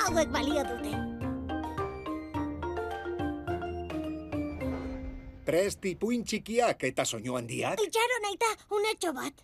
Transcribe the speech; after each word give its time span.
Hauek 0.00 0.28
balio 0.34 0.64
dute. 0.68 0.92
Prest 5.48 5.88
ipuin 5.88 6.20
txikiak 6.24 6.84
eta 6.84 7.04
soinu 7.08 7.38
handiak. 7.40 7.80
Itxaro 7.80 8.20
nahi 8.26 8.36
da, 8.44 8.50
unetxo 8.76 9.14
bat. 9.16 9.40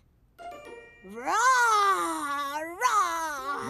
Ra, 1.17 1.41
ra. 2.61 2.99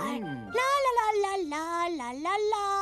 Mm. 0.03 0.51
La, 0.59 0.69
la, 0.83 0.91
la, 0.99 1.07
la, 1.23 1.33
la, 1.55 1.63
la, 1.95 2.11
la, 2.11 2.35
la, 2.51 2.76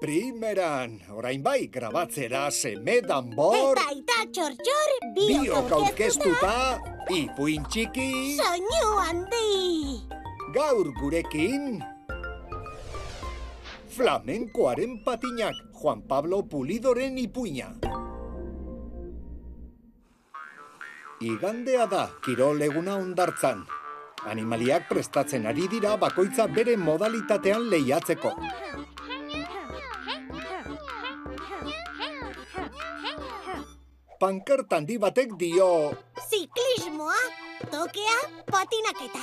Primeran, 0.00 0.96
orain 1.12 1.42
bai, 1.44 1.68
grabatzera 1.68 2.46
seme 2.50 3.02
danbor, 3.04 3.76
Eta 3.76 3.82
aita 3.92 4.22
txor-txor, 4.32 4.92
biok 5.12 5.74
aurkeztuta, 5.76 6.52
ipuin 7.12 7.66
txiki, 7.68 8.38
soinu 8.38 8.94
handi. 8.96 10.00
gaur 10.56 10.88
gurekin... 10.96 11.82
Flamenkoaren 13.90 15.02
patinak, 15.04 15.60
Juan 15.76 16.00
Pablo 16.08 16.40
Pulidoren 16.48 17.18
ipuina. 17.20 17.68
Igandea 21.20 21.84
da, 21.84 22.06
kirol 22.24 22.64
eguna 22.64 22.96
ondartzan. 22.96 23.66
Animaliak 24.32 24.88
prestatzen 24.88 25.44
ari 25.44 25.68
dira 25.68 25.98
bakoitza 26.00 26.46
bere 26.48 26.76
modalitatean 26.80 27.68
lehiatzeko. 27.68 28.32
Pankart 34.20 34.68
handi 34.76 34.98
batek 35.00 35.30
dio, 35.40 35.92
Ziklismoa, 36.28 37.16
tokea, 37.72 38.16
patinaketa. 38.50 39.22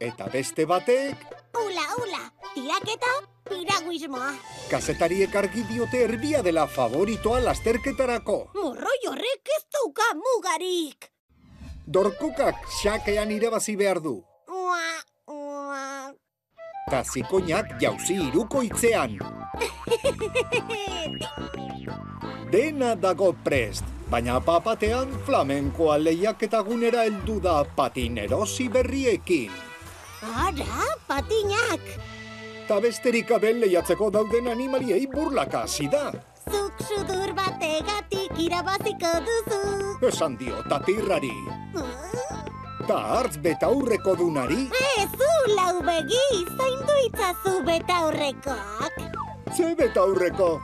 eta 0.00 0.26
beste 0.32 0.66
batek, 0.66 1.14
Ula, 1.56 1.84
ula, 2.02 2.22
tiraketa, 2.54 3.12
piraguismoa. 3.48 4.32
kazetariek 4.70 5.34
argi 5.36 5.62
diote 5.70 6.02
erbia 6.04 6.42
dela 6.42 6.66
favoritoa 6.66 7.40
lasterketarako. 7.44 8.50
Morroi 8.54 9.06
horrek 9.08 9.48
ez 9.56 9.62
dauka 9.72 10.02
mugarik. 10.14 11.10
Dorkokak 11.86 12.54
xakean 12.82 13.30
irabazi 13.30 13.76
behar 13.76 14.00
du. 14.02 14.24
Ua, 14.48 14.82
ua. 15.28 16.12
Ta 16.90 17.02
zikoinak 17.04 17.78
jauzi 17.80 18.14
irukoitzean. 18.28 19.18
Dena 22.50 22.94
dago 22.94 23.32
prest, 23.44 23.84
baina 24.10 24.40
papatean 24.40 25.08
flamenkoa 25.26 25.96
lehiaketa 26.04 26.62
gunera 26.62 27.02
heldu 27.08 27.40
da 27.42 27.64
patin 27.64 28.18
erosi 28.18 28.68
berriekin. 28.68 29.50
Ara, 30.22 30.84
patinak. 31.08 31.82
Ta 32.68 32.80
besterik 32.80 33.30
abel 33.30 33.60
lehiatzeko 33.62 34.10
dauden 34.10 34.48
animaliei 34.52 35.06
burlaka 35.06 35.64
hasi 35.66 35.88
da. 35.90 36.12
Zuk 36.50 36.78
sudur 36.88 37.32
bategatik 37.34 38.38
irabaziko 38.38 39.12
duzu. 39.26 39.60
Esan 40.08 40.36
dio 40.38 40.62
tapirrari. 40.70 41.34
Uh, 41.74 41.84
Ta 42.86 42.98
hartz 43.02 43.38
betaurreko 43.42 44.12
dunari, 44.14 44.68
Ezu 45.02 45.30
lau 45.56 45.80
begi, 45.82 46.26
zaindu 46.56 46.94
itzazu 47.06 47.54
betaurrekoak. 47.66 48.94
ze 49.56 49.74
betaurreko. 49.74 50.60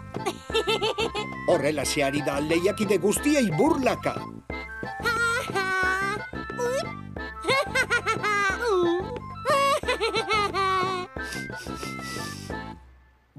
Horrela 1.48 1.84
ari 2.06 2.22
da 2.26 2.40
lehiakide 2.40 2.98
guztiei 2.98 3.50
burlaka. 3.50 4.14
Aha. 5.04 5.72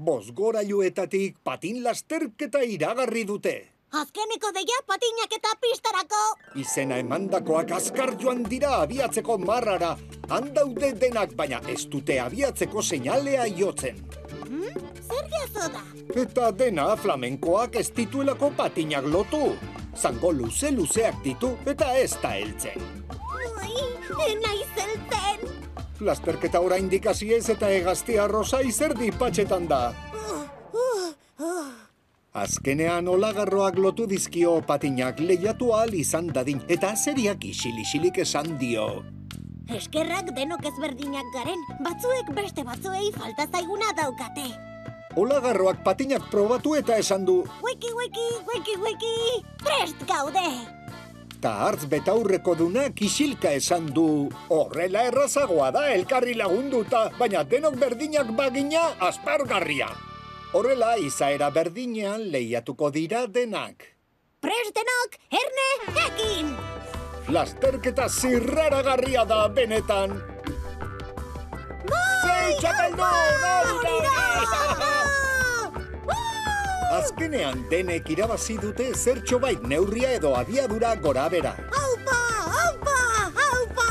Bosgorailuetatik 0.04 1.38
patin 1.44 1.78
lasterketa 1.84 2.60
iragarri 2.68 3.22
dute. 3.28 3.54
Azkeneko 4.00 4.50
deia 4.56 4.80
patinak 4.90 5.36
eta 5.36 5.52
pistarako. 5.62 6.22
Izena 6.60 6.98
emandakoak 7.00 7.72
azkar 7.78 8.12
joan 8.20 8.42
dira 8.50 8.74
abiatzeko 8.82 9.38
marrara. 9.38 9.94
Handaude 10.28 10.92
denak, 11.00 11.32
baina 11.38 11.62
ez 11.74 11.84
dute 11.94 12.18
abiatzeko 12.20 12.82
seinalea 12.82 13.46
jotzen. 13.60 14.02
Hmm? 14.42 14.83
Zer 15.14 15.30
jazo 15.30 15.68
da? 15.70 15.82
Eta 16.22 16.50
dena 16.58 16.86
flamenkoak 16.98 17.78
ez 17.78 17.88
dituelako 17.94 18.50
patinak 18.58 19.06
lotu. 19.06 19.54
Zango 19.94 20.32
luze-luzeak 20.34 21.20
ditu 21.22 21.54
eta 21.70 21.92
ez 21.98 22.14
da 22.22 22.34
heltzen. 22.34 22.82
Ui, 24.14 24.34
naiz 24.42 24.66
zelten. 24.74 25.46
Lasterketa 26.00 26.60
orain 26.60 26.90
ez 26.90 27.48
eta 27.48 27.70
egaztia 27.70 28.26
rosa 28.26 28.60
izerdi 28.60 29.10
patxetan 29.12 29.68
da. 29.68 29.94
Uh, 30.12 30.42
uh, 30.74 31.08
uh. 31.38 31.72
Azkenean 32.34 33.08
olagarroak 33.08 33.78
lotu 33.78 34.06
dizkio 34.06 34.60
patinak 34.66 35.20
lehiatu 35.20 35.72
ahal 35.72 35.94
izan 35.94 36.26
dadin 36.26 36.60
eta 36.68 36.90
azeriak 36.90 37.44
isil-isilik 37.44 38.18
esan 38.18 38.58
dio. 38.58 39.04
Eskerrak 39.70 40.34
denok 40.36 40.66
ezberdinak 40.66 41.24
garen, 41.32 41.60
batzuek 41.80 42.34
beste 42.34 42.64
batzuei 42.64 43.12
falta 43.14 43.46
zaiguna 43.46 43.94
daukate. 43.96 44.73
Olagarroak 45.16 45.84
patinak 45.84 46.30
probatu 46.30 46.74
eta 46.74 46.96
esan 46.98 47.24
du, 47.24 47.44
Wiki, 47.62 47.92
wiki, 47.94 48.28
wiki, 48.48 48.74
wiki, 48.82 49.16
prest 49.62 50.02
gaude! 50.08 50.48
ta 51.44 51.52
hartz 51.60 51.84
betaurreko 51.92 52.54
dunak 52.56 53.02
isilka 53.04 53.50
esan 53.52 53.90
du. 53.92 54.30
Horrela 54.48 55.02
errazagoa 55.10 55.68
da 55.76 55.82
elkarri 55.92 56.32
lagunduta, 56.40 57.10
baina 57.18 57.42
denok 57.44 57.76
berdinak 57.82 58.30
bagina 58.38 58.86
aspargarria. 59.08 59.90
Horrela 60.56 60.94
izaera 60.96 61.50
berdinean 61.52 62.30
lehiatuko 62.32 62.88
dira 62.94 63.26
denak. 63.26 63.90
Prest 64.40 64.72
denok, 64.78 65.18
erne, 65.42 65.68
ekin! 66.06 66.54
Lasterketa 67.34 68.08
zirraragarria 68.08 69.24
da 69.28 69.44
benetan. 69.48 70.33
Azkenean 76.94 77.64
denek 77.70 78.08
irabazi 78.14 78.54
dute 78.62 78.86
zertxo 78.94 79.38
bait 79.42 79.62
neurria 79.70 80.12
edo 80.18 80.34
abiadura 80.38 80.94
gora 80.96 81.28
bera. 81.28 81.52
Aupa, 81.80 82.18
aupa, 82.64 82.98
aupa! 83.46 83.88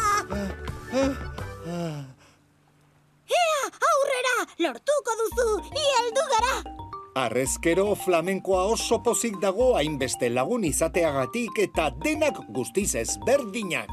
Ea, 3.40 3.60
aurrera, 3.90 4.38
lortuko 4.66 5.18
duzu, 5.22 5.50
ieldu 5.84 6.24
gara! 6.32 6.56
Arrezkero 7.26 7.86
flamenkoa 8.06 8.64
oso 8.74 8.98
pozik 9.06 9.36
dago 9.42 9.74
hainbeste 9.78 10.32
lagun 10.34 10.64
izateagatik 10.66 11.60
eta 11.68 11.92
denak 12.04 12.40
guztiz 12.56 12.96
ezberdinak. 13.04 13.92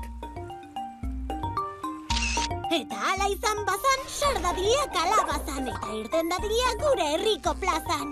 Eta 2.70 2.96
izan 3.30 3.60
bazan, 3.66 4.00
sardadilia 4.10 4.86
kalabazan, 4.94 5.68
eta 5.72 5.90
irten 5.98 6.30
dadilia 6.32 6.70
gure 6.82 7.06
herriko 7.14 7.54
plazan. 7.62 8.08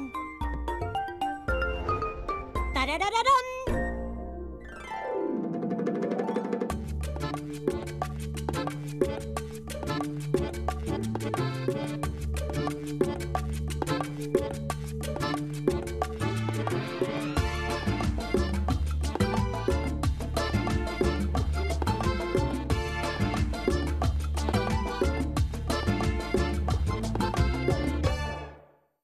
Tararararon, 2.76 3.48